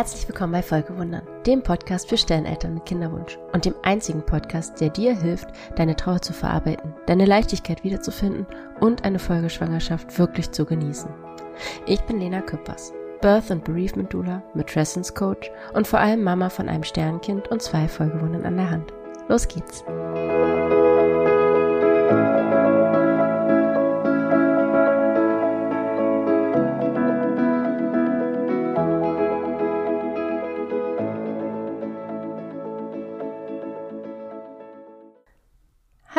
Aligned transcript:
Herzlich 0.00 0.26
willkommen 0.26 0.54
bei 0.54 0.62
Folgewundern, 0.62 1.28
dem 1.44 1.62
Podcast 1.62 2.08
für 2.08 2.16
Stelleneltern 2.16 2.72
mit 2.72 2.86
Kinderwunsch 2.86 3.38
und 3.52 3.66
dem 3.66 3.74
einzigen 3.82 4.24
Podcast, 4.24 4.80
der 4.80 4.88
dir 4.88 5.14
hilft, 5.14 5.48
deine 5.76 5.94
Trauer 5.94 6.22
zu 6.22 6.32
verarbeiten, 6.32 6.94
deine 7.04 7.26
Leichtigkeit 7.26 7.84
wiederzufinden 7.84 8.46
und 8.80 9.04
eine 9.04 9.18
Folgeschwangerschaft 9.18 10.18
wirklich 10.18 10.52
zu 10.52 10.64
genießen. 10.64 11.10
Ich 11.84 12.00
bin 12.04 12.18
Lena 12.18 12.40
Küppers, 12.40 12.94
Birth 13.20 13.50
and 13.50 13.62
Bereavement 13.62 14.10
Doula, 14.10 14.42
Matrescence 14.54 15.14
Coach 15.14 15.50
und 15.74 15.86
vor 15.86 15.98
allem 15.98 16.22
Mama 16.22 16.48
von 16.48 16.70
einem 16.70 16.84
Sternkind 16.84 17.48
und 17.48 17.60
zwei 17.60 17.86
Folgewundern 17.86 18.46
an 18.46 18.56
der 18.56 18.70
Hand. 18.70 18.94
Los 19.28 19.46
geht's! 19.48 19.84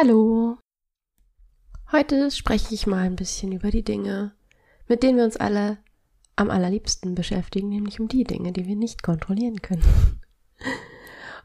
Hallo. 0.01 0.57
Heute 1.91 2.31
spreche 2.31 2.73
ich 2.73 2.87
mal 2.87 3.05
ein 3.05 3.15
bisschen 3.15 3.51
über 3.51 3.69
die 3.69 3.83
Dinge, 3.83 4.31
mit 4.87 5.03
denen 5.03 5.17
wir 5.17 5.25
uns 5.25 5.37
alle 5.37 5.77
am 6.35 6.49
allerliebsten 6.49 7.13
beschäftigen, 7.13 7.69
nämlich 7.69 7.99
um 7.99 8.07
die 8.07 8.23
Dinge, 8.23 8.51
die 8.51 8.65
wir 8.65 8.75
nicht 8.75 9.03
kontrollieren 9.03 9.61
können. 9.61 9.83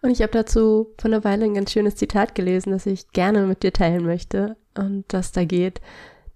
Und 0.01 0.09
ich 0.09 0.23
habe 0.23 0.33
dazu 0.33 0.95
vor 0.99 1.11
einer 1.11 1.23
Weile 1.23 1.45
ein 1.45 1.53
ganz 1.53 1.71
schönes 1.71 1.97
Zitat 1.97 2.35
gelesen, 2.35 2.71
das 2.71 2.87
ich 2.87 3.11
gerne 3.11 3.43
mit 3.43 3.63
dir 3.63 3.75
teilen 3.75 4.07
möchte 4.07 4.57
und 4.75 5.05
das 5.09 5.33
da 5.33 5.45
geht. 5.45 5.83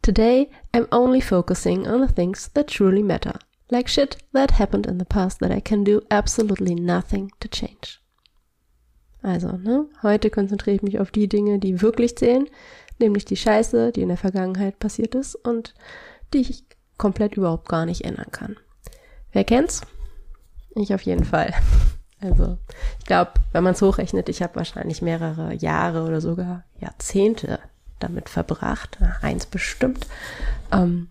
Today 0.03 0.51
I'm 0.75 0.95
only 0.95 1.23
focusing 1.23 1.87
on 1.87 2.07
the 2.07 2.13
things 2.13 2.53
that 2.53 2.67
truly 2.67 3.03
matter. 3.03 3.39
Like 3.71 3.89
shit 3.89 4.19
that 4.35 4.59
happened 4.59 4.87
in 4.87 4.99
the 4.99 5.07
past 5.07 5.41
that 5.41 5.51
I 5.51 5.63
can 5.63 5.85
do 5.85 6.03
absolutely 6.11 6.75
nothing 6.75 7.33
to 7.41 7.49
change. 7.49 7.99
Also, 9.23 9.53
ne, 9.53 9.87
heute 10.03 10.31
konzentriere 10.31 10.77
ich 10.77 10.83
mich 10.83 10.99
auf 10.99 11.11
die 11.11 11.29
Dinge, 11.29 11.59
die 11.59 11.83
wirklich 11.83 12.17
zählen, 12.17 12.47
nämlich 12.99 13.25
die 13.25 13.37
Scheiße, 13.37 13.93
die 13.93 14.03
in 14.03 14.09
der 14.09 14.17
Vergangenheit 14.17 14.79
passiert 14.79 15.15
ist 15.15 15.35
und 15.35 15.75
die 16.33 16.41
ich 16.41 16.65
komplett 16.97 17.37
überhaupt 17.37 17.69
gar 17.69 17.87
nicht 17.87 18.05
ändern 18.05 18.31
kann. 18.31 18.57
Wer 19.33 19.45
kennt's? 19.45 19.83
Ich 20.75 20.95
auf 20.95 21.03
jeden 21.03 21.25
Fall. 21.25 21.53
Also, 22.23 22.59
ich 22.99 23.07
glaube, 23.07 23.31
wenn 23.53 23.65
man 23.65 23.73
es 23.73 23.81
hochrechnet, 23.81 24.29
ich 24.29 24.43
habe 24.43 24.57
wahrscheinlich 24.57 25.01
mehrere 25.01 25.55
Jahre 25.55 26.05
oder 26.05 26.21
sogar 26.21 26.65
Jahrzehnte 26.79 27.61
damit 27.99 28.29
verbracht, 28.29 28.99
eins 29.23 29.47
bestimmt, 29.47 30.07
ähm, 30.71 31.09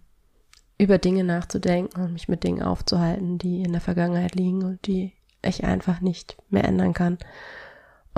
über 0.77 0.99
Dinge 0.99 1.23
nachzudenken 1.23 1.99
und 1.99 2.13
mich 2.13 2.29
mit 2.29 2.43
Dingen 2.43 2.61
aufzuhalten, 2.61 3.39
die 3.39 3.63
in 3.63 3.71
der 3.71 3.81
Vergangenheit 3.81 4.35
liegen 4.35 4.63
und 4.63 4.85
die 4.85 5.13
ich 5.41 5.63
einfach 5.63 5.99
nicht 5.99 6.37
mehr 6.51 6.65
ändern 6.65 6.93
kann. 6.93 7.17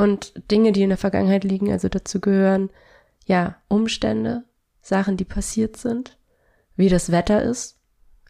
Und 0.01 0.33
Dinge, 0.49 0.71
die 0.71 0.81
in 0.81 0.89
der 0.89 0.97
Vergangenheit 0.97 1.43
liegen, 1.43 1.71
also 1.71 1.87
dazu 1.87 2.19
gehören, 2.19 2.71
ja, 3.27 3.57
Umstände, 3.67 4.45
Sachen, 4.81 5.15
die 5.15 5.25
passiert 5.25 5.77
sind, 5.77 6.17
wie 6.75 6.89
das 6.89 7.11
Wetter 7.11 7.43
ist 7.43 7.77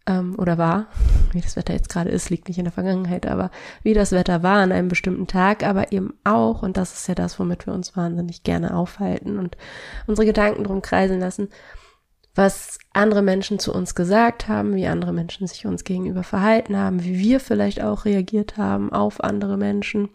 ähm, 0.05 0.35
oder 0.37 0.57
war, 0.57 0.87
wie 1.31 1.39
das 1.39 1.55
Wetter 1.55 1.71
jetzt 1.71 1.87
gerade 1.87 2.09
ist, 2.09 2.29
liegt 2.29 2.49
nicht 2.49 2.57
in 2.57 2.65
der 2.65 2.73
Vergangenheit, 2.73 3.25
aber 3.25 3.51
wie 3.83 3.93
das 3.93 4.11
Wetter 4.11 4.43
war 4.43 4.57
an 4.57 4.73
einem 4.73 4.89
bestimmten 4.89 5.27
Tag, 5.27 5.63
aber 5.63 5.93
eben 5.93 6.13
auch, 6.25 6.61
und 6.61 6.75
das 6.75 6.91
ist 6.93 7.07
ja 7.07 7.15
das, 7.15 7.39
womit 7.39 7.65
wir 7.65 7.73
uns 7.73 7.95
wahnsinnig 7.95 8.43
gerne 8.43 8.75
aufhalten 8.75 9.39
und 9.39 9.55
unsere 10.07 10.25
Gedanken 10.25 10.65
drum 10.65 10.81
kreisen 10.81 11.21
lassen, 11.21 11.47
was 12.35 12.79
andere 12.91 13.21
Menschen 13.21 13.59
zu 13.59 13.73
uns 13.73 13.95
gesagt 13.95 14.49
haben, 14.49 14.75
wie 14.75 14.87
andere 14.87 15.13
Menschen 15.13 15.47
sich 15.47 15.65
uns 15.65 15.85
gegenüber 15.85 16.23
verhalten 16.23 16.75
haben, 16.75 17.01
wie 17.05 17.17
wir 17.17 17.39
vielleicht 17.39 17.81
auch 17.81 18.03
reagiert 18.03 18.57
haben 18.57 18.91
auf 18.91 19.23
andere 19.23 19.55
Menschen 19.55 20.09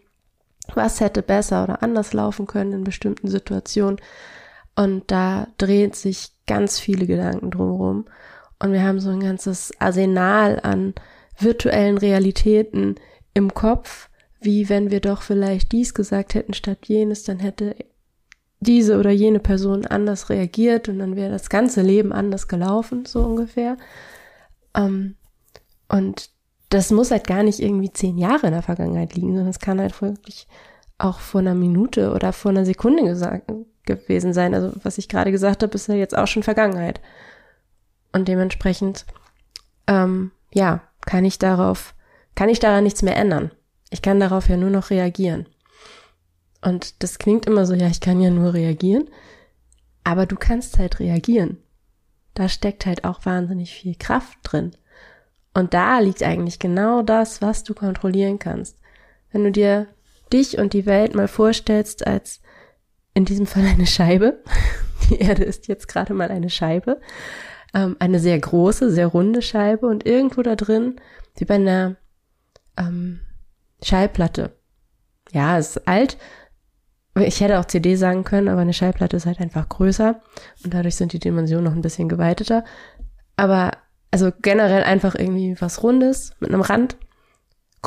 was 0.75 1.01
hätte 1.01 1.23
besser 1.23 1.65
oder 1.65 1.83
anders 1.83 2.13
laufen 2.13 2.47
können 2.47 2.73
in 2.73 2.85
bestimmten 2.85 3.29
Situationen. 3.29 4.01
Und 4.75 5.11
da 5.11 5.49
dreht 5.59 5.97
sich 5.97 6.33
ganz 6.47 6.79
viele 6.79 7.07
Gedanken 7.07 7.51
drumherum. 7.51 8.07
Und 8.59 8.73
wir 8.73 8.83
haben 8.83 9.01
so 9.01 9.11
ein 9.11 9.21
ganzes 9.21 9.73
Arsenal 9.79 10.61
an 10.63 10.95
virtuellen 11.39 11.99
Realitäten 11.99 12.97
im 13.35 13.53
Kopf, 13.53 14.09
wie 14.41 14.69
wenn 14.69 14.91
wir 14.91 15.01
doch 15.01 15.23
vielleicht 15.23 15.73
dies 15.73 15.95
gesagt 15.95 16.35
hätten 16.35 16.55
statt 16.55 16.87
jenes, 16.87 17.25
dann 17.25 17.39
hätte 17.39 17.77
diese 18.61 18.99
oder 18.99 19.11
jene 19.11 19.41
Person 19.41 19.85
anders 19.87 20.31
reagiert 20.31 20.89
und 20.89 20.99
dann 20.99 21.17
wäre 21.17 21.31
das 21.31 21.51
ganze 21.51 21.83
Leben 21.83 22.13
anders 22.13 22.49
gelaufen, 22.49 23.05
so 23.05 23.23
ungefähr. 23.23 23.77
Ähm, 24.75 25.17
und 25.89 26.31
das 26.69 26.91
muss 26.91 27.11
halt 27.11 27.27
gar 27.27 27.43
nicht 27.43 27.61
irgendwie 27.61 27.93
zehn 27.93 28.19
Jahre 28.19 28.49
in 28.49 28.53
der 28.53 28.63
Vergangenheit 28.63 29.15
liegen, 29.15 29.29
sondern 29.29 29.49
es 29.49 29.61
kann 29.61 29.81
halt 29.81 30.01
wirklich 30.03 30.49
auch 30.99 31.21
vor 31.21 31.41
einer 31.41 31.55
Minute 31.55 32.13
oder 32.13 32.33
vor 32.33 32.51
einer 32.51 32.65
Sekunde 32.65 33.05
gesagt, 33.05 33.51
gewesen 33.85 34.33
sein. 34.33 34.55
Also 34.55 34.73
was 34.83 34.99
ich 34.99 35.09
gerade 35.09 35.31
gesagt 35.31 35.63
habe, 35.63 35.75
ist 35.75 35.89
ja 35.89 35.95
jetzt 35.95 36.17
auch 36.17 36.27
schon 36.27 36.43
Vergangenheit. 36.43 37.01
Und 38.13 38.29
dementsprechend, 38.29 39.07
ähm, 39.87 40.33
ja, 40.53 40.83
kann 41.03 41.25
ich 41.25 41.39
darauf, 41.39 41.95
kann 42.35 42.49
ich 42.49 42.59
daran 42.59 42.85
nichts 42.85 43.03
mehr 43.03 43.17
ändern. 43.17 43.53
Ich 43.91 44.03
kann 44.03 44.19
darauf 44.21 44.49
ja 44.49 44.57
nur 44.57 44.71
noch 44.71 44.91
reagieren. 44.91 45.47
Und 46.63 47.03
das 47.03 47.19
klingt 47.19 47.47
immer 47.47 47.67
so, 47.67 47.75
ja, 47.75 47.87
ich 47.87 48.01
kann 48.01 48.21
ja 48.21 48.31
nur 48.31 48.55
reagieren. 48.55 49.09
Aber 50.03 50.27
du 50.27 50.37
kannst 50.37 50.79
halt 50.79 50.99
reagieren. 50.99 51.59
Da 52.35 52.49
steckt 52.49 52.87
halt 52.87 53.05
auch 53.05 53.25
wahnsinnig 53.25 53.73
viel 53.73 53.95
Kraft 53.95 54.39
drin. 54.43 54.73
Und 55.57 55.73
da 55.73 56.01
liegt 56.01 56.23
eigentlich 56.23 56.59
genau 56.59 57.01
das, 57.01 57.41
was 57.41 57.65
du 57.65 57.73
kontrollieren 57.73 58.39
kannst. 58.39 58.77
Wenn 59.33 59.43
du 59.43 59.51
dir 59.51 59.87
dich 60.31 60.59
und 60.59 60.75
die 60.75 60.85
Welt 60.85 61.15
mal 61.15 61.29
vorstellst 61.29 62.07
als 62.07 62.43
in 63.15 63.25
diesem 63.25 63.47
Fall 63.47 63.65
eine 63.65 63.87
Scheibe. 63.87 64.43
Die 65.09 65.19
Erde 65.19 65.45
ist 65.45 65.67
jetzt 65.67 65.89
gerade 65.89 66.13
mal 66.13 66.29
eine 66.31 66.51
Scheibe. 66.51 67.01
Ähm, 67.73 67.97
eine 68.01 68.21
sehr 68.21 68.39
große, 68.39 68.91
sehr 68.91 69.07
runde 69.07 69.41
Scheibe 69.41 69.87
und 69.87 70.05
irgendwo 70.05 70.43
da 70.43 70.57
drin, 70.57 70.97
wie 71.39 71.47
bei 71.47 71.55
einer 71.55 71.97
ähm, 72.77 73.21
Schallplatte. 73.83 74.59
Ja, 75.33 75.57
ist 75.57 75.89
alt. 75.89 76.19
Ich 77.19 77.41
hätte 77.41 77.59
auch 77.59 77.65
CD 77.65 77.97
sagen 77.97 78.25
können, 78.25 78.49
aber 78.49 78.61
eine 78.61 78.75
Schallplatte 78.75 79.17
ist 79.17 79.25
halt 79.25 79.41
einfach 79.41 79.71
größer 79.71 80.21
und 80.65 80.75
dadurch 80.75 80.97
sind 80.97 81.15
die 81.15 81.19
Dimensionen 81.19 81.65
noch 81.65 81.73
ein 81.73 81.81
bisschen 81.81 82.11
geweiteter. 82.11 82.63
Aber 83.37 83.71
also 84.23 84.37
generell 84.41 84.83
einfach 84.83 85.15
irgendwie 85.15 85.57
was 85.61 85.83
Rundes 85.83 86.33
mit 86.41 86.51
einem 86.51 86.63
Rand 86.63 86.97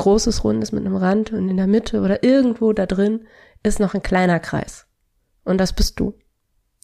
großes 0.00 0.44
Rundes 0.44 0.72
mit 0.72 0.84
einem 0.86 0.96
Rand 0.96 1.30
und 1.32 1.48
in 1.50 1.58
der 1.58 1.66
Mitte 1.66 2.00
oder 2.00 2.24
irgendwo 2.24 2.72
da 2.72 2.86
drin 2.86 3.26
ist 3.62 3.80
noch 3.80 3.94
ein 3.94 4.02
kleiner 4.02 4.40
Kreis. 4.40 4.86
Und 5.44 5.58
das 5.58 5.74
bist 5.74 6.00
du. 6.00 6.14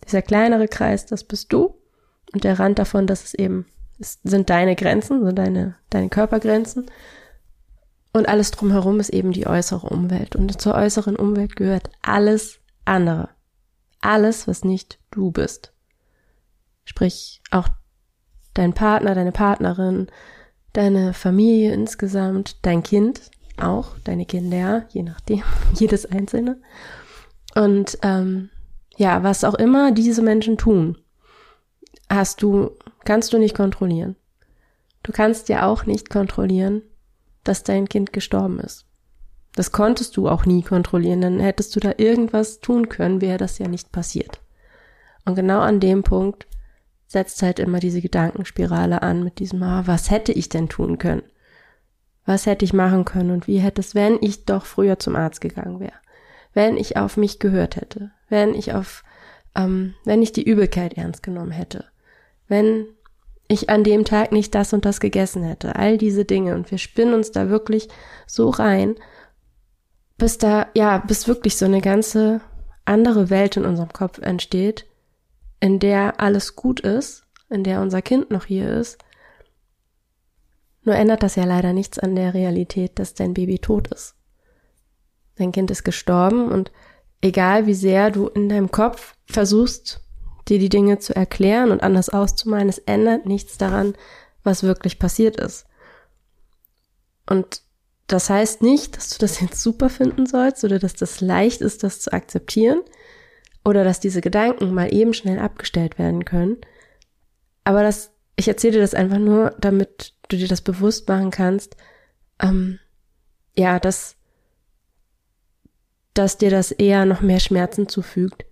Dieser 0.04 0.20
kleinere 0.20 0.68
Kreis, 0.68 1.06
das 1.06 1.24
bist 1.24 1.50
du. 1.52 1.80
Und 2.34 2.44
der 2.44 2.58
Rand 2.58 2.78
davon, 2.78 3.06
das 3.06 3.24
ist 3.24 3.34
eben, 3.34 3.64
ist, 3.98 4.20
sind 4.24 4.50
deine 4.50 4.76
Grenzen, 4.76 5.24
sind 5.24 5.38
deine, 5.38 5.76
deine 5.88 6.10
Körpergrenzen. 6.10 6.90
Und 8.12 8.28
alles 8.28 8.50
drumherum 8.50 9.00
ist 9.00 9.08
eben 9.10 9.32
die 9.32 9.46
äußere 9.46 9.88
Umwelt. 9.88 10.36
Und 10.36 10.60
zur 10.60 10.74
äußeren 10.74 11.16
Umwelt 11.16 11.56
gehört 11.56 11.90
alles 12.02 12.60
andere. 12.84 13.30
Alles, 14.02 14.46
was 14.46 14.62
nicht 14.62 14.98
du 15.10 15.30
bist. 15.30 15.72
Sprich, 16.84 17.40
auch 17.50 17.68
dein 18.58 18.72
Partner, 18.72 19.14
deine 19.14 19.32
Partnerin, 19.32 20.08
deine 20.72 21.12
Familie 21.12 21.72
insgesamt, 21.72 22.56
dein 22.62 22.82
Kind 22.82 23.20
auch, 23.58 23.98
deine 24.04 24.26
Kinder, 24.26 24.86
je 24.90 25.02
nachdem, 25.02 25.42
jedes 25.74 26.06
einzelne. 26.06 26.60
Und 27.54 27.98
ähm, 28.02 28.50
ja, 28.96 29.22
was 29.22 29.44
auch 29.44 29.54
immer 29.54 29.92
diese 29.92 30.22
Menschen 30.22 30.58
tun, 30.58 30.98
hast 32.08 32.42
du, 32.42 32.70
kannst 33.04 33.32
du 33.32 33.38
nicht 33.38 33.54
kontrollieren. 33.54 34.16
Du 35.02 35.12
kannst 35.12 35.48
ja 35.48 35.66
auch 35.66 35.86
nicht 35.86 36.10
kontrollieren, 36.10 36.82
dass 37.44 37.62
dein 37.62 37.88
Kind 37.88 38.12
gestorben 38.12 38.58
ist. 38.58 38.86
Das 39.54 39.72
konntest 39.72 40.16
du 40.16 40.28
auch 40.28 40.44
nie 40.44 40.62
kontrollieren, 40.62 41.22
dann 41.22 41.40
hättest 41.40 41.74
du 41.76 41.80
da 41.80 41.92
irgendwas 41.96 42.60
tun 42.60 42.88
können, 42.88 43.20
wäre 43.20 43.38
das 43.38 43.58
ja 43.58 43.68
nicht 43.68 43.92
passiert. 43.92 44.40
Und 45.24 45.34
genau 45.34 45.60
an 45.60 45.80
dem 45.80 46.02
Punkt 46.02 46.46
setzt 47.06 47.42
halt 47.42 47.58
immer 47.58 47.78
diese 47.78 48.00
Gedankenspirale 48.00 49.02
an 49.02 49.22
mit 49.22 49.38
diesem, 49.38 49.62
ah, 49.62 49.82
was 49.86 50.10
hätte 50.10 50.32
ich 50.32 50.48
denn 50.48 50.68
tun 50.68 50.98
können? 50.98 51.22
Was 52.24 52.46
hätte 52.46 52.64
ich 52.64 52.72
machen 52.72 53.04
können 53.04 53.30
und 53.30 53.46
wie 53.46 53.58
hätte 53.58 53.80
es, 53.80 53.94
wenn 53.94 54.18
ich 54.20 54.44
doch 54.44 54.66
früher 54.66 54.98
zum 54.98 55.14
Arzt 55.14 55.40
gegangen 55.40 55.78
wäre? 55.78 55.92
Wenn 56.52 56.76
ich 56.76 56.96
auf 56.96 57.16
mich 57.16 57.38
gehört 57.38 57.76
hätte? 57.76 58.10
Wenn 58.28 58.54
ich 58.54 58.72
auf, 58.72 59.04
ähm, 59.54 59.94
wenn 60.04 60.22
ich 60.22 60.32
die 60.32 60.42
Übelkeit 60.42 60.94
ernst 60.94 61.22
genommen 61.22 61.52
hätte? 61.52 61.84
Wenn 62.48 62.86
ich 63.46 63.70
an 63.70 63.84
dem 63.84 64.04
Tag 64.04 64.32
nicht 64.32 64.54
das 64.56 64.72
und 64.72 64.84
das 64.84 64.98
gegessen 64.98 65.44
hätte? 65.44 65.76
All 65.76 65.98
diese 65.98 66.24
Dinge 66.24 66.56
und 66.56 66.70
wir 66.72 66.78
spinnen 66.78 67.14
uns 67.14 67.30
da 67.30 67.48
wirklich 67.48 67.88
so 68.26 68.50
rein, 68.50 68.96
bis 70.18 70.38
da, 70.38 70.66
ja, 70.74 70.98
bis 70.98 71.28
wirklich 71.28 71.56
so 71.56 71.66
eine 71.66 71.80
ganze 71.80 72.40
andere 72.84 73.30
Welt 73.30 73.56
in 73.56 73.64
unserem 73.64 73.92
Kopf 73.92 74.18
entsteht, 74.18 74.86
in 75.60 75.78
der 75.78 76.20
alles 76.20 76.56
gut 76.56 76.80
ist, 76.80 77.26
in 77.48 77.64
der 77.64 77.80
unser 77.80 78.02
Kind 78.02 78.30
noch 78.30 78.44
hier 78.44 78.68
ist, 78.68 78.98
Nur 80.86 80.94
ändert 80.94 81.24
das 81.24 81.34
ja 81.34 81.44
leider 81.44 81.72
nichts 81.72 81.98
an 81.98 82.14
der 82.14 82.32
Realität, 82.32 83.00
dass 83.00 83.12
dein 83.12 83.34
Baby 83.34 83.58
tot 83.58 83.88
ist. 83.88 84.14
Dein 85.34 85.50
Kind 85.50 85.68
ist 85.72 85.82
gestorben 85.82 86.48
und 86.50 86.70
egal 87.20 87.66
wie 87.66 87.74
sehr 87.74 88.12
du 88.12 88.28
in 88.28 88.48
deinem 88.48 88.70
Kopf 88.70 89.16
versuchst, 89.26 90.00
dir 90.46 90.60
die 90.60 90.68
Dinge 90.68 91.00
zu 91.00 91.14
erklären 91.14 91.72
und 91.72 91.82
anders 91.82 92.08
auszumalen, 92.08 92.68
es 92.68 92.78
ändert 92.78 93.26
nichts 93.26 93.58
daran, 93.58 93.94
was 94.44 94.62
wirklich 94.62 95.00
passiert 95.00 95.36
ist. 95.40 95.66
Und 97.28 97.62
das 98.06 98.30
heißt 98.30 98.62
nicht, 98.62 98.96
dass 98.96 99.08
du 99.08 99.18
das 99.18 99.40
jetzt 99.40 99.60
super 99.60 99.90
finden 99.90 100.26
sollst 100.26 100.62
oder 100.62 100.78
dass 100.78 100.94
das 100.94 101.20
leicht 101.20 101.62
ist, 101.62 101.82
das 101.82 101.98
zu 102.00 102.12
akzeptieren 102.12 102.80
oder 103.66 103.82
dass 103.82 103.98
diese 103.98 104.20
Gedanken 104.20 104.72
mal 104.72 104.94
eben 104.94 105.12
schnell 105.12 105.40
abgestellt 105.40 105.98
werden 105.98 106.24
können. 106.24 106.58
Aber 107.64 107.82
das, 107.82 108.12
ich 108.36 108.46
erzähle 108.46 108.74
dir 108.74 108.80
das 108.80 108.94
einfach 108.94 109.18
nur, 109.18 109.56
damit 109.58 110.14
du 110.28 110.36
dir 110.36 110.46
das 110.46 110.60
bewusst 110.60 111.08
machen 111.08 111.32
kannst, 111.32 111.76
ähm, 112.40 112.78
ja, 113.56 113.80
dass, 113.80 114.14
dass 116.14 116.38
dir 116.38 116.50
das 116.50 116.70
eher 116.70 117.06
noch 117.06 117.22
mehr 117.22 117.40
Schmerzen 117.40 117.88
zufügt, 117.88 118.46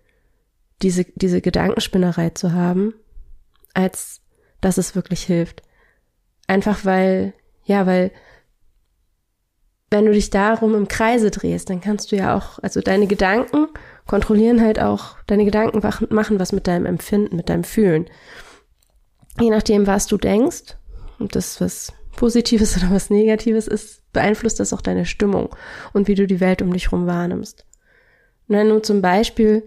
diese, 0.83 1.05
diese 1.15 1.41
Gedankenspinnerei 1.41 2.31
zu 2.31 2.53
haben, 2.53 2.93
als 3.73 4.21
dass 4.61 4.79
es 4.79 4.97
wirklich 4.97 5.23
hilft. 5.23 5.63
Einfach 6.49 6.85
weil, 6.85 7.35
ja, 7.65 7.87
weil 7.87 8.11
wenn 9.91 10.07
du 10.07 10.13
dich 10.13 10.31
darum 10.31 10.75
im 10.75 10.89
Kreise 10.89 11.31
drehst, 11.31 11.71
dann 11.71 11.81
kannst 11.81 12.11
du 12.11 12.17
ja 12.17 12.37
auch, 12.37 12.59
also 12.59 12.81
deine 12.81 13.07
Gedanken 13.07 13.69
kontrollieren 14.07 14.61
halt 14.61 14.79
auch, 14.79 15.17
deine 15.27 15.45
Gedanken 15.45 15.81
machen 16.15 16.39
was 16.39 16.53
mit 16.53 16.67
deinem 16.67 16.87
Empfinden, 16.87 17.37
mit 17.37 17.49
deinem 17.49 17.65
Fühlen. 17.65 18.07
Je 19.41 19.51
nachdem, 19.51 19.87
was 19.87 20.07
du 20.07 20.17
denkst, 20.17 20.77
und 21.19 21.35
das 21.35 21.61
was 21.61 21.93
Positives 22.17 22.77
oder 22.79 22.91
was 22.91 23.11
Negatives 23.11 23.67
ist, 23.67 24.03
beeinflusst 24.13 24.61
das 24.61 24.73
auch 24.73 24.81
deine 24.81 25.07
Stimmung 25.07 25.55
und 25.93 26.09
wie 26.09 26.15
du 26.15 26.27
die 26.27 26.41
Welt 26.41 26.63
um 26.63 26.73
dich 26.73 26.91
herum 26.91 27.07
wahrnimmst. 27.07 27.67
Und 28.49 28.57
wenn 28.57 28.69
du 28.69 28.81
zum 28.81 29.01
Beispiel 29.03 29.67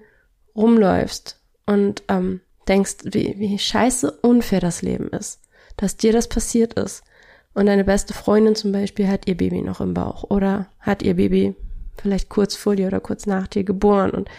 rumläufst 0.56 1.42
und 1.66 2.04
ähm, 2.08 2.42
denkst, 2.68 2.98
wie, 3.06 3.36
wie 3.38 3.58
scheiße 3.58 4.12
unfair 4.22 4.60
das 4.60 4.82
Leben 4.82 5.10
ist, 5.10 5.42
dass 5.78 5.98
dir 5.98 6.14
das 6.14 6.28
passiert 6.28 6.74
ist, 6.74 7.04
und 7.58 7.66
deine 7.66 7.84
beste 7.84 8.14
Freundin 8.14 8.54
zum 8.54 8.72
Beispiel 8.72 9.08
hat 9.08 9.28
ihr 9.28 9.36
Baby 9.36 9.64
noch 9.64 9.82
im 9.82 9.96
Bauch 9.96 10.26
oder 10.30 10.68
hat 10.80 11.02
ihr 11.02 11.16
Baby 11.16 11.56
vielleicht 12.02 12.30
kurz 12.30 12.56
vor 12.56 12.76
dir 12.76 12.88
oder 12.88 13.00
kurz 13.00 13.26
nach 13.26 13.48
dir 13.48 13.64
geboren 13.64 14.12
und 14.12 14.30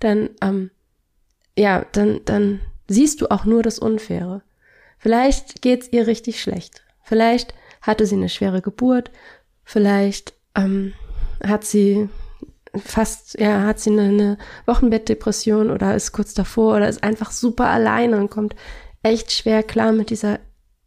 dann, 0.00 0.30
ähm, 0.42 0.70
ja, 1.56 1.86
dann, 1.92 2.20
dann 2.24 2.60
siehst 2.88 3.20
du 3.20 3.30
auch 3.30 3.44
nur 3.44 3.62
das 3.62 3.78
Unfaire. 3.78 4.42
Vielleicht 4.98 5.62
geht's 5.62 5.88
ihr 5.92 6.06
richtig 6.06 6.40
schlecht. 6.40 6.82
Vielleicht 7.02 7.54
hatte 7.80 8.06
sie 8.06 8.16
eine 8.16 8.28
schwere 8.28 8.62
Geburt. 8.62 9.10
Vielleicht 9.64 10.34
ähm, 10.54 10.94
hat 11.42 11.64
sie 11.64 12.08
fast, 12.74 13.38
ja, 13.38 13.62
hat 13.62 13.78
sie 13.78 13.90
eine, 13.90 14.08
eine 14.08 14.38
Wochenbettdepression 14.66 15.70
oder 15.70 15.94
ist 15.94 16.12
kurz 16.12 16.34
davor 16.34 16.76
oder 16.76 16.88
ist 16.88 17.04
einfach 17.04 17.30
super 17.30 17.68
alleine 17.68 18.18
und 18.18 18.30
kommt 18.30 18.56
echt 19.02 19.32
schwer 19.32 19.62
klar 19.62 19.92
mit 19.92 20.10
dieser 20.10 20.40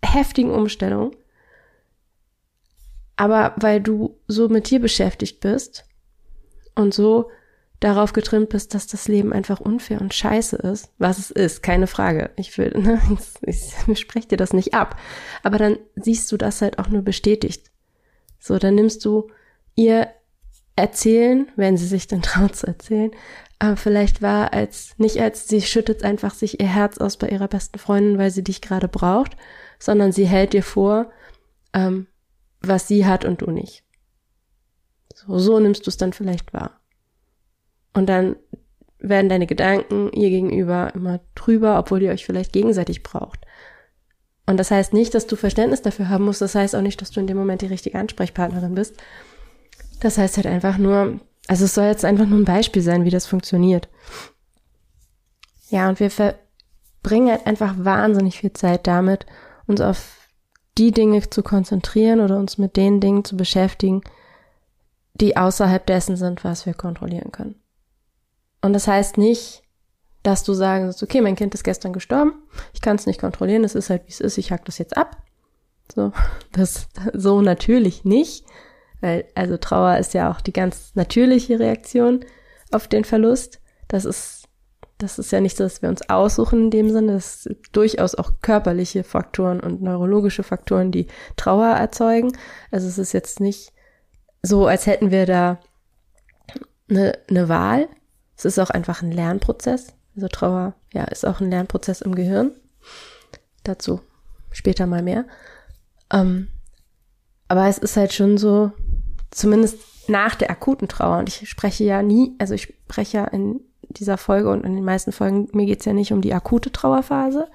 heftigen 0.03 0.51
Umstellung. 0.51 1.15
Aber 3.15 3.55
weil 3.57 3.81
du 3.81 4.19
so 4.27 4.49
mit 4.49 4.69
dir 4.69 4.79
beschäftigt 4.79 5.39
bist 5.39 5.86
und 6.77 6.93
so 6.93 7.29
darauf 7.79 8.13
getrimmt 8.13 8.49
bist, 8.49 8.73
dass 8.73 8.87
das 8.87 9.07
Leben 9.07 9.31
einfach 9.31 9.59
unfair 9.59 10.01
und 10.01 10.13
scheiße 10.13 10.55
ist, 10.55 10.89
was 10.97 11.19
es 11.19 11.29
ist, 11.31 11.61
keine 11.61 11.87
Frage. 11.87 12.31
Ich 12.35 12.57
will, 12.57 12.71
ne, 12.77 12.99
ich, 13.45 13.73
ich 13.87 13.99
spreche 13.99 14.29
dir 14.29 14.37
das 14.37 14.53
nicht 14.53 14.73
ab. 14.73 14.97
Aber 15.43 15.57
dann 15.57 15.77
siehst 15.95 16.31
du 16.31 16.37
das 16.37 16.61
halt 16.61 16.79
auch 16.79 16.87
nur 16.87 17.03
bestätigt. 17.03 17.71
So, 18.39 18.57
dann 18.57 18.75
nimmst 18.75 19.05
du 19.05 19.29
ihr 19.75 20.09
erzählen, 20.75 21.47
wenn 21.55 21.77
sie 21.77 21.87
sich 21.87 22.07
dann 22.07 22.21
traut 22.23 22.55
zu 22.55 22.67
erzählen, 22.67 23.11
aber 23.59 23.75
vielleicht 23.75 24.21
war 24.21 24.53
als, 24.53 24.93
nicht 24.97 25.19
als 25.19 25.47
sie 25.47 25.61
schüttet 25.61 26.03
einfach 26.03 26.33
sich 26.33 26.59
ihr 26.59 26.67
Herz 26.67 26.99
aus 26.99 27.17
bei 27.17 27.27
ihrer 27.29 27.47
besten 27.47 27.79
Freundin, 27.79 28.19
weil 28.19 28.29
sie 28.29 28.43
dich 28.43 28.61
gerade 28.61 28.87
braucht, 28.87 29.35
sondern 29.79 30.11
sie 30.11 30.27
hält 30.27 30.53
dir 30.53 30.61
vor, 30.63 31.09
ähm, 31.73 32.07
was 32.61 32.87
sie 32.87 33.05
hat 33.05 33.25
und 33.25 33.41
du 33.41 33.49
nicht. 33.49 33.83
So, 35.25 35.59
nimmst 35.59 35.85
du 35.85 35.89
es 35.89 35.97
dann 35.97 36.13
vielleicht 36.13 36.53
wahr. 36.53 36.79
Und 37.93 38.07
dann 38.07 38.35
werden 38.99 39.29
deine 39.29 39.47
Gedanken 39.47 40.11
ihr 40.13 40.29
gegenüber 40.29 40.93
immer 40.93 41.19
trüber, 41.33 41.79
obwohl 41.79 42.03
ihr 42.03 42.11
euch 42.11 42.25
vielleicht 42.25 42.53
gegenseitig 42.53 43.03
braucht. 43.03 43.39
Und 44.45 44.57
das 44.57 44.71
heißt 44.71 44.93
nicht, 44.93 45.13
dass 45.13 45.27
du 45.27 45.35
Verständnis 45.35 45.81
dafür 45.81 46.09
haben 46.09 46.25
musst. 46.25 46.41
Das 46.41 46.55
heißt 46.55 46.75
auch 46.75 46.81
nicht, 46.81 47.01
dass 47.01 47.11
du 47.11 47.19
in 47.19 47.27
dem 47.27 47.37
Moment 47.37 47.61
die 47.61 47.67
richtige 47.67 47.97
Ansprechpartnerin 47.97 48.75
bist. 48.75 48.95
Das 49.99 50.17
heißt 50.17 50.37
halt 50.37 50.47
einfach 50.47 50.77
nur, 50.77 51.19
also 51.47 51.65
es 51.65 51.73
soll 51.73 51.85
jetzt 51.85 52.05
einfach 52.05 52.25
nur 52.25 52.39
ein 52.39 52.45
Beispiel 52.45 52.81
sein, 52.81 53.03
wie 53.03 53.09
das 53.09 53.25
funktioniert. 53.25 53.89
Ja, 55.69 55.89
und 55.89 55.99
wir 55.99 56.11
verbringen 56.11 57.29
halt 57.29 57.45
einfach 57.45 57.75
wahnsinnig 57.77 58.39
viel 58.39 58.53
Zeit 58.53 58.87
damit, 58.87 59.25
uns 59.65 59.81
auf 59.81 60.29
die 60.77 60.91
Dinge 60.91 61.27
zu 61.29 61.41
konzentrieren 61.43 62.19
oder 62.19 62.37
uns 62.37 62.57
mit 62.57 62.77
den 62.77 63.01
Dingen 63.01 63.25
zu 63.25 63.35
beschäftigen, 63.35 64.01
die 65.19 65.37
außerhalb 65.37 65.85
dessen 65.85 66.15
sind, 66.15 66.43
was 66.43 66.65
wir 66.65 66.73
kontrollieren 66.73 67.31
können. 67.31 67.55
Und 68.61 68.73
das 68.73 68.87
heißt 68.87 69.17
nicht, 69.17 69.63
dass 70.23 70.43
du 70.43 70.53
sagen 70.53 70.85
sollst, 70.85 71.03
okay, 71.03 71.21
mein 71.21 71.35
Kind 71.35 71.53
ist 71.53 71.63
gestern 71.63 71.93
gestorben, 71.93 72.33
ich 72.73 72.81
kann 72.81 72.97
es 72.97 73.05
nicht 73.05 73.19
kontrollieren, 73.19 73.63
es 73.63 73.75
ist 73.75 73.89
halt 73.89 74.03
wie 74.07 74.11
es 74.11 74.19
ist, 74.19 74.37
ich 74.37 74.51
hack 74.51 74.65
das 74.65 74.77
jetzt 74.77 74.97
ab. 74.97 75.17
So, 75.93 76.11
das 76.51 76.87
so 77.13 77.41
natürlich 77.41 78.03
nicht, 78.03 78.45
weil 79.01 79.25
also 79.35 79.57
Trauer 79.57 79.97
ist 79.97 80.13
ja 80.13 80.31
auch 80.31 80.41
die 80.41 80.53
ganz 80.53 80.91
natürliche 80.95 81.59
Reaktion 81.59 82.25
auf 82.71 82.87
den 82.87 83.05
Verlust. 83.05 83.61
Das 83.87 84.05
ist 84.05 84.47
das 84.97 85.19
ist 85.19 85.31
ja 85.31 85.41
nicht 85.41 85.55
so, 85.55 85.63
dass 85.63 85.83
wir 85.83 85.89
uns 85.89 86.09
aussuchen 86.09 86.65
in 86.65 86.71
dem 86.71 86.89
Sinne. 86.89 87.13
Das 87.13 87.43
sind 87.43 87.57
durchaus 87.71 88.15
auch 88.15 88.31
körperliche 88.41 89.03
Faktoren 89.03 89.59
und 89.59 89.81
neurologische 89.81 90.41
Faktoren, 90.41 90.91
die 90.91 91.05
Trauer 91.35 91.67
erzeugen. 91.67 92.35
Also 92.71 92.87
es 92.87 92.97
ist 92.97 93.13
jetzt 93.13 93.39
nicht 93.39 93.73
so, 94.47 94.67
als 94.67 94.85
hätten 94.85 95.11
wir 95.11 95.25
da 95.25 95.59
eine, 96.89 97.17
eine 97.29 97.49
Wahl. 97.49 97.87
Es 98.35 98.45
ist 98.45 98.59
auch 98.59 98.69
einfach 98.69 99.01
ein 99.01 99.11
Lernprozess. 99.11 99.93
Also 100.15 100.27
Trauer, 100.27 100.73
ja, 100.93 101.03
ist 101.05 101.25
auch 101.25 101.41
ein 101.41 101.49
Lernprozess 101.49 102.01
im 102.01 102.15
Gehirn. 102.15 102.51
Dazu 103.63 104.01
später 104.51 104.87
mal 104.87 105.03
mehr. 105.03 105.25
Ähm, 106.11 106.47
aber 107.47 107.67
es 107.67 107.77
ist 107.77 107.97
halt 107.97 108.13
schon 108.13 108.37
so, 108.37 108.71
zumindest 109.31 109.77
nach 110.09 110.35
der 110.35 110.49
akuten 110.49 110.87
Trauer, 110.87 111.19
und 111.19 111.29
ich 111.29 111.49
spreche 111.49 111.83
ja 111.83 112.01
nie, 112.01 112.35
also 112.39 112.53
ich 112.53 112.63
spreche 112.63 113.17
ja 113.17 113.25
in 113.25 113.61
dieser 113.83 114.17
Folge 114.17 114.49
und 114.49 114.65
in 114.65 114.75
den 114.75 114.85
meisten 114.85 115.11
Folgen, 115.11 115.49
mir 115.53 115.65
geht's 115.65 115.85
ja 115.85 115.93
nicht 115.93 116.11
um 116.11 116.21
die 116.21 116.33
akute 116.33 116.71
Trauerphase, 116.71 117.47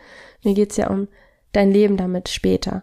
mir 0.45 0.55
geht's 0.55 0.77
ja 0.77 0.89
um 0.89 1.09
dein 1.53 1.71
Leben 1.71 1.97
damit 1.97 2.29
später. 2.29 2.83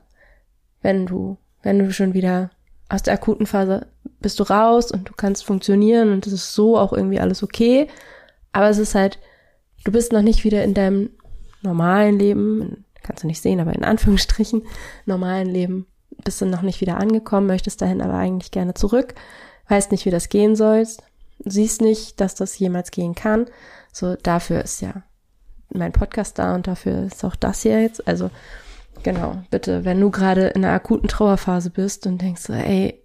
Wenn 0.82 1.06
du, 1.06 1.38
wenn 1.62 1.80
du 1.80 1.92
schon 1.92 2.14
wieder 2.14 2.52
aus 2.90 3.04
der 3.04 3.14
akuten 3.14 3.46
Phase 3.46 3.88
bist 4.20 4.40
du 4.40 4.44
raus 4.44 4.92
und 4.92 5.08
du 5.08 5.14
kannst 5.16 5.46
funktionieren 5.46 6.12
und 6.12 6.28
es 6.28 6.34
ist 6.34 6.54
so 6.54 6.78
auch 6.78 6.92
irgendwie 6.92 7.20
alles 7.20 7.44
okay, 7.44 7.88
aber 8.52 8.70
es 8.70 8.80
ist 8.80 8.96
halt, 8.96 9.20
du 9.86 9.92
bist 9.92 10.12
noch 10.12 10.24
nicht 10.24 10.44
wieder 10.44 10.64
in 10.64 10.74
deinem 10.74 11.12
normalen 11.62 12.18
Leben, 12.18 12.86
kannst 13.04 13.24
du 13.24 13.28
nicht 13.28 13.42
sehen, 13.42 13.60
aber 13.60 13.74
in 13.74 13.84
Anführungsstrichen, 13.84 14.64
normalen 15.06 15.48
Leben 15.48 15.86
bist 16.24 16.42
du 16.42 16.46
noch 16.46 16.64
nicht 16.64 16.82
wieder 16.82 16.98
angekommen, 16.98 17.48
möchtest 17.48 17.82
dahin 17.82 18.02
aber 18.02 18.16
eigentlich 18.16 18.52
gerne 18.52 18.74
zurück, 18.74 19.14
weißt 19.70 19.92
nicht, 19.92 20.06
wie 20.06 20.12
das 20.12 20.30
gehen 20.30 20.56
sollst, 20.56 21.04
siehst 21.46 21.82
nicht, 21.82 22.20
dass 22.20 22.36
das 22.36 22.58
jemals 22.60 22.92
gehen 22.92 23.16
kann. 23.16 23.46
So, 23.94 24.16
dafür 24.16 24.62
ist 24.62 24.82
ja 24.82 25.04
mein 25.72 25.92
Podcast 25.92 26.40
da 26.40 26.56
und 26.56 26.68
dafür 26.68 27.04
ist 27.04 27.24
auch 27.24 27.36
das 27.36 27.62
hier 27.62 27.82
jetzt. 27.82 28.08
Also, 28.08 28.32
genau, 29.04 29.44
bitte, 29.50 29.86
wenn 29.86 30.00
du 30.00 30.12
gerade 30.12 30.48
in 30.48 30.64
einer 30.64 30.74
akuten 30.74 31.08
Trauerphase 31.08 31.70
bist 31.70 32.06
und 32.08 32.22
denkst 32.22 32.42
so, 32.42 32.54
ey, 32.54 33.02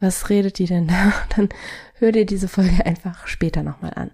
was 0.00 0.28
redet 0.28 0.58
die 0.58 0.66
denn 0.66 0.88
da? 0.88 1.12
Dann 1.36 1.48
hör 1.94 2.12
dir 2.12 2.26
diese 2.26 2.48
Folge 2.48 2.84
einfach 2.84 3.26
später 3.26 3.62
nochmal 3.62 3.92
an. 3.94 4.10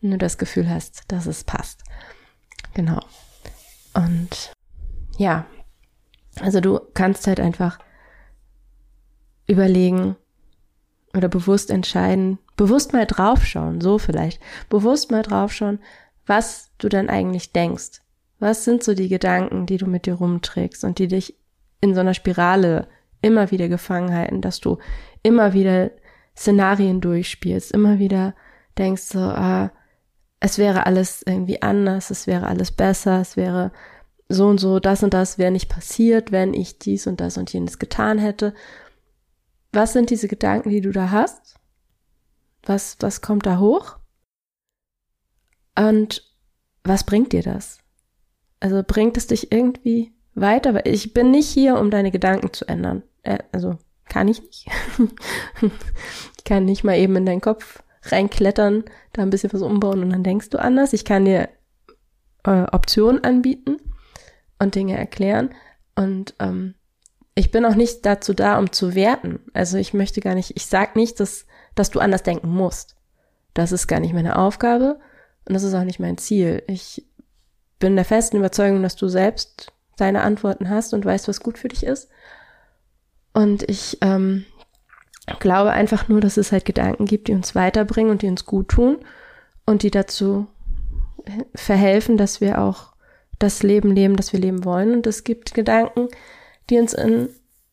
Wenn 0.00 0.10
du 0.12 0.18
das 0.18 0.38
Gefühl 0.38 0.68
hast, 0.68 1.04
dass 1.08 1.26
es 1.26 1.44
passt. 1.44 1.82
Genau. 2.74 3.00
Und 3.94 4.52
ja, 5.18 5.46
also 6.40 6.60
du 6.60 6.80
kannst 6.94 7.26
halt 7.26 7.40
einfach 7.40 7.78
überlegen 9.46 10.16
oder 11.14 11.28
bewusst 11.28 11.70
entscheiden, 11.70 12.38
bewusst 12.56 12.92
mal 12.92 13.06
draufschauen, 13.06 13.80
so 13.80 13.98
vielleicht, 13.98 14.40
bewusst 14.68 15.10
mal 15.10 15.22
draufschauen, 15.22 15.80
was 16.26 16.70
du 16.78 16.88
dann 16.88 17.08
eigentlich 17.08 17.52
denkst. 17.52 18.02
Was 18.38 18.64
sind 18.64 18.82
so 18.82 18.94
die 18.94 19.08
Gedanken, 19.08 19.66
die 19.66 19.78
du 19.78 19.86
mit 19.86 20.06
dir 20.06 20.14
rumträgst 20.14 20.84
und 20.84 20.98
die 20.98 21.08
dich 21.08 21.36
in 21.80 21.94
so 21.94 22.00
einer 22.00 22.14
Spirale 22.14 22.88
immer 23.22 23.50
wieder 23.50 23.68
gefangen 23.68 24.14
halten, 24.14 24.40
dass 24.40 24.60
du 24.60 24.78
immer 25.22 25.52
wieder 25.52 25.90
Szenarien 26.36 27.00
durchspielst, 27.00 27.72
immer 27.72 27.98
wieder 27.98 28.34
denkst 28.76 29.02
so, 29.02 29.20
ah, 29.20 29.72
es 30.40 30.58
wäre 30.58 30.86
alles 30.86 31.22
irgendwie 31.26 31.62
anders, 31.62 32.10
es 32.10 32.26
wäre 32.26 32.46
alles 32.46 32.72
besser, 32.72 33.20
es 33.20 33.36
wäre 33.36 33.72
so 34.28 34.46
und 34.46 34.58
so, 34.58 34.80
das 34.80 35.02
und 35.02 35.14
das 35.14 35.38
wäre 35.38 35.50
nicht 35.50 35.68
passiert, 35.68 36.32
wenn 36.32 36.52
ich 36.52 36.78
dies 36.78 37.06
und 37.06 37.20
das 37.20 37.38
und 37.38 37.52
jenes 37.52 37.78
getan 37.78 38.18
hätte. 38.18 38.54
Was 39.72 39.92
sind 39.92 40.10
diese 40.10 40.28
Gedanken, 40.28 40.70
die 40.70 40.80
du 40.80 40.92
da 40.92 41.10
hast? 41.10 41.58
Was, 42.64 42.96
was 43.00 43.22
kommt 43.22 43.46
da 43.46 43.58
hoch? 43.58 43.98
Und 45.78 46.34
was 46.84 47.04
bringt 47.04 47.32
dir 47.32 47.42
das? 47.42 47.78
Also 48.60 48.82
bringt 48.86 49.16
es 49.16 49.26
dich 49.26 49.52
irgendwie 49.52 50.12
weiter? 50.34 50.74
Weil 50.74 50.86
ich 50.86 51.12
bin 51.12 51.30
nicht 51.30 51.48
hier, 51.48 51.78
um 51.78 51.90
deine 51.90 52.10
Gedanken 52.10 52.52
zu 52.52 52.66
ändern. 52.68 53.02
Äh, 53.22 53.38
also 53.52 53.78
kann 54.08 54.28
ich 54.28 54.42
nicht. 54.42 54.66
ich 56.36 56.44
kann 56.44 56.64
nicht 56.64 56.84
mal 56.84 56.96
eben 56.96 57.16
in 57.16 57.26
deinen 57.26 57.40
Kopf 57.40 57.82
reinklettern, 58.04 58.84
da 59.12 59.22
ein 59.22 59.30
bisschen 59.30 59.52
was 59.52 59.62
umbauen 59.62 60.02
und 60.02 60.10
dann 60.10 60.22
denkst 60.22 60.50
du 60.50 60.58
anders. 60.58 60.92
Ich 60.92 61.04
kann 61.04 61.24
dir 61.24 61.48
äh, 62.44 62.64
Optionen 62.72 63.24
anbieten 63.24 63.78
und 64.58 64.74
Dinge 64.74 64.96
erklären. 64.96 65.50
Und 65.96 66.34
ähm, 66.38 66.74
ich 67.34 67.50
bin 67.50 67.64
auch 67.64 67.74
nicht 67.74 68.06
dazu 68.06 68.32
da, 68.32 68.58
um 68.58 68.72
zu 68.72 68.94
werten. 68.94 69.40
Also 69.52 69.76
ich 69.76 69.92
möchte 69.92 70.20
gar 70.20 70.34
nicht, 70.34 70.52
ich 70.56 70.66
sag 70.66 70.96
nicht, 70.96 71.20
dass, 71.20 71.46
dass 71.74 71.90
du 71.90 72.00
anders 72.00 72.22
denken 72.22 72.48
musst. 72.48 72.96
Das 73.54 73.72
ist 73.72 73.86
gar 73.86 74.00
nicht 74.00 74.14
meine 74.14 74.38
Aufgabe 74.38 74.98
und 75.46 75.54
das 75.54 75.62
ist 75.62 75.74
auch 75.74 75.84
nicht 75.84 75.98
mein 75.98 76.18
Ziel. 76.18 76.62
Ich 76.66 77.05
bin 77.78 77.96
der 77.96 78.04
festen 78.04 78.38
Überzeugung, 78.38 78.82
dass 78.82 78.96
du 78.96 79.08
selbst 79.08 79.72
deine 79.96 80.22
Antworten 80.22 80.68
hast 80.68 80.94
und 80.94 81.04
weißt, 81.04 81.28
was 81.28 81.40
gut 81.40 81.58
für 81.58 81.68
dich 81.68 81.84
ist. 81.84 82.08
Und 83.32 83.68
ich 83.68 83.98
ähm, 84.00 84.44
glaube 85.40 85.72
einfach 85.72 86.08
nur, 86.08 86.20
dass 86.20 86.36
es 86.36 86.52
halt 86.52 86.64
Gedanken 86.64 87.06
gibt, 87.06 87.28
die 87.28 87.34
uns 87.34 87.54
weiterbringen 87.54 88.10
und 88.10 88.22
die 88.22 88.28
uns 88.28 88.46
gut 88.46 88.68
tun 88.68 88.98
und 89.66 89.82
die 89.82 89.90
dazu 89.90 90.46
verhelfen, 91.54 92.16
dass 92.16 92.40
wir 92.40 92.60
auch 92.60 92.92
das 93.38 93.62
Leben 93.62 93.94
leben, 93.94 94.16
das 94.16 94.32
wir 94.32 94.40
leben 94.40 94.64
wollen. 94.64 94.92
Und 94.92 95.06
es 95.06 95.24
gibt 95.24 95.54
Gedanken, 95.54 96.08
die 96.70 96.78
uns 96.78 96.94
in, 96.94 97.28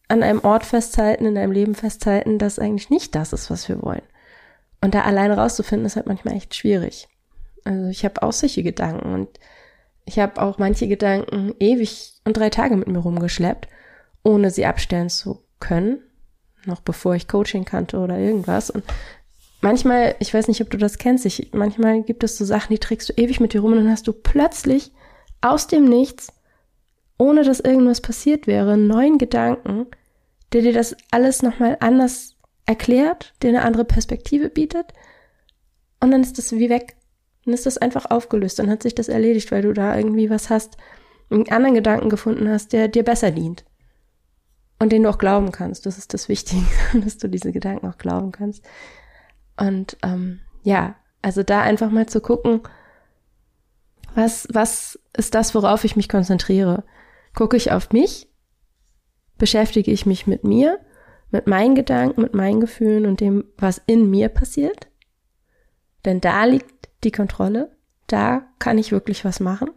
an 0.08 0.24
einem 0.24 0.44
Ort 0.44 0.66
festhalten, 0.66 1.26
in 1.26 1.38
einem 1.38 1.52
Leben 1.52 1.76
festhalten, 1.76 2.40
das 2.40 2.60
eigentlich 2.60 2.90
nicht 2.90 3.16
das 3.16 3.34
ist, 3.34 3.50
was 3.50 3.70
wir 3.70 3.82
wollen. 3.82 4.02
Und 4.82 4.96
da 4.96 5.04
alleine 5.04 5.38
rauszufinden, 5.38 5.86
ist 5.86 5.96
halt 5.96 6.08
manchmal 6.08 6.36
echt 6.36 6.56
schwierig. 6.56 7.08
Also 7.64 7.88
ich 7.88 8.04
habe 8.04 8.22
auch 8.22 8.34
solche 8.34 8.64
Gedanken 8.64 9.14
und 9.14 9.30
ich 10.06 10.20
habe 10.20 10.42
auch 10.42 10.58
manche 10.58 10.88
Gedanken 10.88 11.54
ewig 11.60 12.14
und 12.26 12.38
drei 12.38 12.50
Tage 12.50 12.76
mit 12.76 12.88
mir 12.88 13.00
rumgeschleppt, 13.00 13.68
ohne 14.24 14.52
sie 14.52 14.66
abstellen 14.66 15.10
zu 15.10 15.44
können, 15.60 16.00
noch 16.66 16.82
bevor 16.82 17.16
ich 17.16 17.28
Coaching 17.28 17.66
kannte 17.66 18.00
oder 18.00 18.18
irgendwas. 18.18 18.70
Und 18.70 18.84
manchmal, 19.62 20.16
ich 20.20 20.34
weiß 20.34 20.48
nicht, 20.48 20.62
ob 20.62 20.70
du 20.70 20.78
das 20.78 20.98
kennst, 20.98 21.26
ich, 21.26 21.52
manchmal 21.54 22.04
gibt 22.04 22.24
es 22.24 22.38
so 22.38 22.46
Sachen, 22.46 22.74
die 22.74 22.80
trägst 22.80 23.10
du 23.10 23.14
ewig 23.14 23.40
mit 23.40 23.54
dir 23.54 23.62
rum 23.62 23.72
und 23.72 23.80
dann 23.80 23.92
hast 23.92 24.08
du 24.08 24.14
plötzlich 24.14 24.92
aus 25.42 25.68
dem 25.68 25.86
Nichts, 25.86 26.34
ohne 27.18 27.44
dass 27.44 27.60
irgendwas 27.60 28.02
passiert 28.02 28.48
wäre, 28.48 28.74
einen 28.74 28.88
neuen 28.88 29.18
Gedanken, 29.18 29.88
der 30.52 30.62
dir 30.62 30.74
das 30.74 30.96
alles 31.12 31.42
nochmal 31.42 31.78
anders 31.80 32.36
erklärt, 32.66 33.34
dir 33.42 33.50
eine 33.50 33.64
andere 33.64 33.86
Perspektive 33.86 34.50
bietet. 34.50 34.94
Und 36.00 36.12
dann 36.12 36.22
ist 36.22 36.38
das 36.38 36.52
wie 36.52 36.70
weg. 36.70 36.96
Dann 37.46 37.54
ist 37.54 37.66
das 37.66 37.78
einfach 37.78 38.10
aufgelöst. 38.10 38.60
Dann 38.60 38.70
hat 38.70 38.84
sich 38.84 38.96
das 38.96 39.10
erledigt, 39.10 39.52
weil 39.52 39.62
du 39.62 39.74
da 39.74 39.96
irgendwie 39.98 40.30
was 40.30 40.50
hast, 40.50 40.78
einen 41.30 41.50
anderen 41.50 41.76
Gedanken 41.76 42.10
gefunden 42.10 42.50
hast, 42.50 42.74
der 42.74 42.88
dir 42.88 43.04
besser 43.04 43.32
dient. 43.32 43.66
Und 44.80 44.92
den 44.92 45.04
du 45.04 45.10
auch 45.10 45.18
glauben 45.18 45.52
kannst. 45.52 45.86
Das 45.86 45.98
ist 45.98 46.14
das 46.14 46.30
Wichtige, 46.30 46.66
dass 47.04 47.18
du 47.18 47.28
diese 47.28 47.52
Gedanken 47.52 47.88
auch 47.88 47.98
glauben 47.98 48.32
kannst. 48.32 48.64
Und 49.58 49.98
ähm, 50.04 50.40
ja, 50.64 50.96
also 51.22 51.44
da 51.44 51.62
einfach 51.62 51.90
mal 51.90 52.08
zu 52.08 52.22
gucken, 52.22 52.62
was, 54.16 54.48
was 54.52 55.00
ist 55.16 55.36
das, 55.36 55.56
worauf 55.56 55.84
ich 55.84 55.96
mich 55.96 56.10
konzentriere? 56.10 56.84
Gucke 57.34 57.58
ich 57.58 57.72
auf 57.72 57.92
mich? 57.92 58.30
Beschäftige 59.38 59.92
ich 59.92 60.06
mich 60.06 60.28
mit 60.28 60.44
mir, 60.44 60.80
mit 61.32 61.48
meinen 61.48 61.76
Gedanken, 61.76 62.22
mit 62.22 62.34
meinen 62.34 62.60
Gefühlen 62.60 63.06
und 63.06 63.20
dem, 63.20 63.46
was 63.58 63.82
in 63.88 64.10
mir 64.10 64.30
passiert? 64.30 64.88
Denn 66.06 66.22
da 66.22 66.46
liegt 66.46 66.90
die 67.04 67.12
Kontrolle. 67.12 67.72
Da 68.08 68.44
kann 68.60 68.78
ich 68.78 68.92
wirklich 68.92 69.26
was 69.26 69.40
machen. 69.40 69.72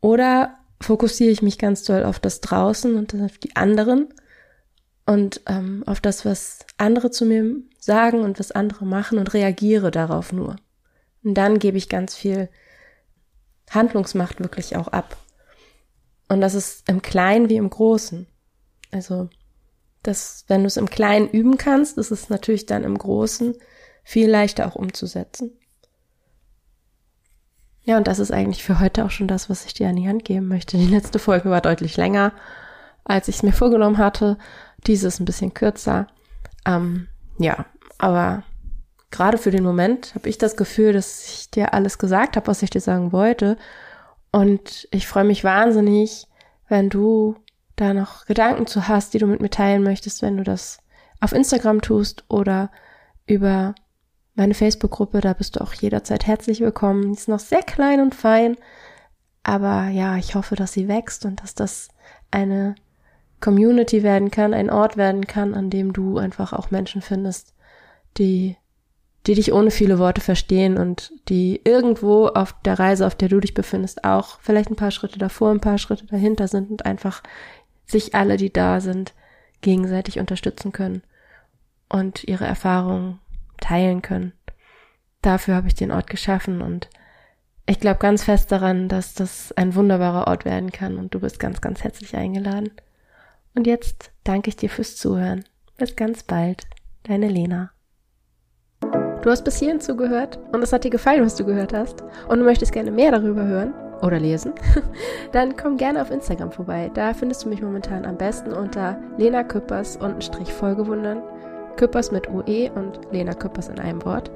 Oder 0.00 0.58
fokussiere 0.80 1.30
ich 1.30 1.42
mich 1.42 1.58
ganz 1.58 1.84
doll 1.84 2.04
auf 2.04 2.18
das 2.18 2.40
Draußen 2.40 2.96
und 2.96 3.14
auf 3.14 3.38
die 3.38 3.56
anderen 3.56 4.12
und 5.06 5.40
ähm, 5.46 5.82
auf 5.86 6.00
das, 6.00 6.24
was 6.24 6.60
andere 6.76 7.10
zu 7.10 7.24
mir 7.24 7.56
sagen 7.78 8.20
und 8.20 8.38
was 8.38 8.52
andere 8.52 8.84
machen 8.84 9.18
und 9.18 9.32
reagiere 9.34 9.90
darauf 9.90 10.32
nur. 10.32 10.56
Und 11.24 11.34
dann 11.34 11.58
gebe 11.58 11.78
ich 11.78 11.88
ganz 11.88 12.14
viel 12.14 12.48
Handlungsmacht 13.70 14.40
wirklich 14.40 14.76
auch 14.76 14.88
ab. 14.88 15.16
Und 16.28 16.40
das 16.40 16.54
ist 16.54 16.88
im 16.88 17.02
Kleinen 17.02 17.48
wie 17.48 17.56
im 17.56 17.70
Großen. 17.70 18.26
Also, 18.90 19.28
das, 20.02 20.44
wenn 20.48 20.62
du 20.62 20.66
es 20.66 20.76
im 20.76 20.90
Kleinen 20.90 21.28
üben 21.28 21.58
kannst, 21.58 21.98
ist 21.98 22.10
es 22.10 22.28
natürlich 22.28 22.66
dann 22.66 22.84
im 22.84 22.98
Großen 22.98 23.54
viel 24.04 24.28
leichter 24.28 24.66
auch 24.66 24.74
umzusetzen. 24.74 25.52
Ja, 27.84 27.96
und 27.96 28.06
das 28.06 28.18
ist 28.18 28.30
eigentlich 28.30 28.62
für 28.62 28.78
heute 28.78 29.04
auch 29.04 29.10
schon 29.10 29.26
das, 29.26 29.50
was 29.50 29.64
ich 29.64 29.74
dir 29.74 29.88
an 29.88 29.96
die 29.96 30.08
Hand 30.08 30.24
geben 30.24 30.46
möchte. 30.48 30.76
Die 30.76 30.86
letzte 30.86 31.18
Folge 31.18 31.50
war 31.50 31.60
deutlich 31.60 31.96
länger, 31.96 32.32
als 33.04 33.28
ich 33.28 33.36
es 33.36 33.42
mir 33.42 33.52
vorgenommen 33.52 33.98
hatte. 33.98 34.38
Diese 34.86 35.08
ist 35.08 35.20
ein 35.20 35.24
bisschen 35.24 35.52
kürzer. 35.52 36.06
Ähm, 36.64 37.08
ja, 37.38 37.66
aber 37.98 38.44
gerade 39.10 39.36
für 39.36 39.50
den 39.50 39.64
Moment 39.64 40.14
habe 40.14 40.28
ich 40.28 40.38
das 40.38 40.56
Gefühl, 40.56 40.92
dass 40.92 41.24
ich 41.26 41.50
dir 41.50 41.74
alles 41.74 41.98
gesagt 41.98 42.36
habe, 42.36 42.46
was 42.46 42.62
ich 42.62 42.70
dir 42.70 42.80
sagen 42.80 43.12
wollte. 43.12 43.56
Und 44.30 44.88
ich 44.92 45.08
freue 45.08 45.24
mich 45.24 45.42
wahnsinnig, 45.42 46.28
wenn 46.68 46.88
du 46.88 47.36
da 47.76 47.94
noch 47.94 48.26
Gedanken 48.26 48.66
zu 48.66 48.86
hast, 48.86 49.12
die 49.12 49.18
du 49.18 49.26
mit 49.26 49.40
mir 49.40 49.50
teilen 49.50 49.82
möchtest, 49.82 50.22
wenn 50.22 50.36
du 50.36 50.44
das 50.44 50.78
auf 51.20 51.32
Instagram 51.32 51.80
tust 51.80 52.24
oder 52.28 52.70
über 53.26 53.74
meine 54.34 54.54
Facebook-Gruppe, 54.54 55.20
da 55.20 55.32
bist 55.32 55.56
du 55.56 55.60
auch 55.60 55.74
jederzeit 55.74 56.26
herzlich 56.26 56.60
willkommen. 56.60 57.12
Die 57.12 57.18
ist 57.18 57.28
noch 57.28 57.40
sehr 57.40 57.62
klein 57.62 58.00
und 58.00 58.14
fein, 58.14 58.56
aber 59.42 59.88
ja, 59.88 60.16
ich 60.16 60.34
hoffe, 60.34 60.56
dass 60.56 60.72
sie 60.72 60.88
wächst 60.88 61.24
und 61.24 61.42
dass 61.42 61.54
das 61.54 61.88
eine 62.30 62.74
Community 63.40 64.02
werden 64.02 64.30
kann, 64.30 64.54
ein 64.54 64.70
Ort 64.70 64.96
werden 64.96 65.26
kann, 65.26 65.54
an 65.54 65.68
dem 65.68 65.92
du 65.92 66.18
einfach 66.18 66.52
auch 66.52 66.70
Menschen 66.70 67.02
findest, 67.02 67.54
die 68.16 68.56
die 69.26 69.34
dich 69.34 69.52
ohne 69.52 69.70
viele 69.70 69.98
Worte 69.98 70.20
verstehen 70.20 70.76
und 70.76 71.12
die 71.28 71.60
irgendwo 71.64 72.26
auf 72.26 72.54
der 72.64 72.78
Reise, 72.78 73.06
auf 73.06 73.14
der 73.14 73.28
du 73.28 73.38
dich 73.38 73.54
befindest, 73.54 74.04
auch 74.04 74.40
vielleicht 74.40 74.70
ein 74.70 74.76
paar 74.76 74.90
Schritte 74.90 75.18
davor, 75.18 75.50
ein 75.50 75.60
paar 75.60 75.78
Schritte 75.78 76.06
dahinter 76.06 76.48
sind 76.48 76.70
und 76.70 76.86
einfach 76.86 77.22
sich 77.86 78.14
alle, 78.14 78.36
die 78.36 78.52
da 78.52 78.80
sind, 78.80 79.14
gegenseitig 79.60 80.18
unterstützen 80.18 80.72
können 80.72 81.02
und 81.88 82.24
ihre 82.24 82.46
Erfahrungen 82.46 83.20
teilen 83.62 84.02
können. 84.02 84.32
Dafür 85.22 85.54
habe 85.54 85.68
ich 85.68 85.74
den 85.74 85.90
Ort 85.90 86.08
geschaffen 86.08 86.60
und 86.60 86.90
ich 87.66 87.78
glaube 87.78 88.00
ganz 88.00 88.24
fest 88.24 88.50
daran, 88.50 88.88
dass 88.88 89.14
das 89.14 89.52
ein 89.52 89.74
wunderbarer 89.74 90.26
Ort 90.26 90.44
werden 90.44 90.72
kann 90.72 90.98
und 90.98 91.14
du 91.14 91.20
bist 91.20 91.38
ganz, 91.38 91.60
ganz 91.60 91.84
herzlich 91.84 92.16
eingeladen. 92.16 92.70
Und 93.54 93.66
jetzt 93.66 94.10
danke 94.24 94.48
ich 94.48 94.56
dir 94.56 94.68
fürs 94.68 94.96
Zuhören. 94.96 95.44
Bis 95.78 95.94
ganz 95.96 96.22
bald. 96.22 96.64
Deine 97.04 97.28
Lena. 97.28 97.70
Du 99.22 99.30
hast 99.30 99.44
bis 99.44 99.58
hierhin 99.58 99.80
zugehört 99.80 100.38
und 100.52 100.62
es 100.62 100.72
hat 100.72 100.82
dir 100.82 100.90
gefallen, 100.90 101.24
was 101.24 101.36
du 101.36 101.44
gehört 101.44 101.72
hast 101.72 102.02
und 102.28 102.38
du 102.38 102.44
möchtest 102.44 102.72
gerne 102.72 102.90
mehr 102.90 103.12
darüber 103.12 103.44
hören 103.44 103.72
oder 104.02 104.18
lesen, 104.18 104.52
dann 105.32 105.56
komm 105.56 105.76
gerne 105.76 106.02
auf 106.02 106.10
Instagram 106.10 106.50
vorbei. 106.50 106.90
Da 106.92 107.14
findest 107.14 107.44
du 107.44 107.48
mich 107.48 107.62
momentan 107.62 108.04
am 108.04 108.16
besten 108.16 108.52
unter 108.52 109.00
Lena 109.16 109.44
Küppers 109.44 109.96
und 109.96 110.24
Strich 110.24 110.52
Folgewundern. 110.52 111.22
Küppers 111.76 112.12
mit 112.12 112.28
UE 112.28 112.70
und 112.74 113.00
Lena 113.10 113.34
Küppers 113.34 113.68
in 113.68 113.78
einem 113.78 114.04
Wort. 114.04 114.30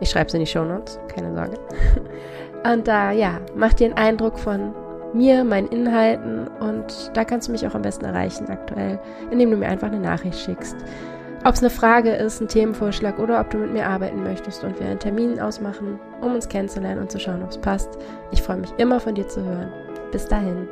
Ich 0.00 0.10
schreibe 0.10 0.28
es 0.28 0.34
in 0.34 0.40
die 0.40 0.46
Show 0.46 0.64
Notes, 0.64 0.98
keine 1.14 1.34
Sorge. 1.34 1.58
Und 2.72 2.86
da, 2.86 3.10
ja, 3.10 3.40
mach 3.54 3.72
dir 3.72 3.86
einen 3.86 3.96
Eindruck 3.96 4.38
von 4.38 4.74
mir, 5.14 5.44
meinen 5.44 5.68
Inhalten 5.68 6.46
und 6.60 7.10
da 7.14 7.24
kannst 7.24 7.48
du 7.48 7.52
mich 7.52 7.66
auch 7.66 7.74
am 7.74 7.82
besten 7.82 8.04
erreichen 8.04 8.48
aktuell, 8.48 8.98
indem 9.30 9.50
du 9.50 9.56
mir 9.56 9.68
einfach 9.68 9.88
eine 9.88 9.98
Nachricht 9.98 10.38
schickst. 10.38 10.76
Ob 11.44 11.54
es 11.54 11.60
eine 11.60 11.70
Frage 11.70 12.10
ist, 12.10 12.40
ein 12.40 12.48
Themenvorschlag 12.48 13.18
oder 13.18 13.40
ob 13.40 13.48
du 13.48 13.58
mit 13.58 13.72
mir 13.72 13.86
arbeiten 13.86 14.22
möchtest 14.22 14.62
und 14.62 14.78
wir 14.78 14.86
einen 14.86 14.98
Termin 14.98 15.40
ausmachen, 15.40 15.98
um 16.20 16.34
uns 16.34 16.48
kennenzulernen 16.48 17.00
und 17.00 17.10
zu 17.10 17.18
schauen, 17.18 17.42
ob 17.42 17.48
es 17.48 17.58
passt. 17.58 17.88
Ich 18.30 18.42
freue 18.42 18.58
mich 18.58 18.72
immer 18.76 19.00
von 19.00 19.14
dir 19.14 19.26
zu 19.26 19.42
hören. 19.42 19.72
Bis 20.12 20.26
dahin. 20.26 20.68